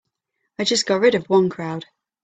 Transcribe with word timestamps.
I 0.57 0.63
just 0.63 0.87
got 0.87 0.99
rid 1.01 1.13
of 1.13 1.29
one 1.29 1.47
crowd. 1.47 1.85